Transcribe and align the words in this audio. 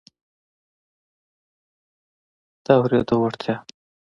د 2.63 2.65
اورېدو 2.77 3.15
وړتیا 3.21 3.55